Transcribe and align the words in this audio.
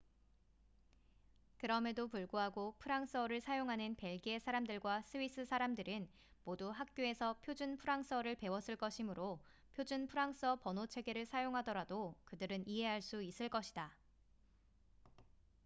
그럼에도 1.59 2.07
불구하고 2.07 2.73
프랑스어를 2.79 3.39
사용하는 3.39 3.93
벨기에 3.93 4.39
사람들과 4.39 5.03
스위스 5.03 5.45
사람들은 5.45 6.07
모두 6.43 6.71
학교에서 6.71 7.37
표준 7.43 7.77
프랑스어를 7.77 8.33
배웠을 8.33 8.77
것이므로 8.77 9.39
표준 9.75 10.07
프랑스어 10.07 10.55
번호 10.55 10.87
체계를 10.87 11.27
사용하더라도 11.27 12.15
그들은 12.25 12.67
이해할 12.67 13.03
수 13.03 13.21
있을 13.21 13.47
것이다 13.47 13.95